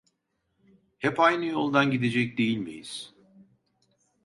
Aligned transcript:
Hep 0.99 1.19
aynı 1.19 1.45
yoldan 1.45 1.91
gidecek 1.91 2.37
değil 2.37 2.57
miyiz? 2.57 3.13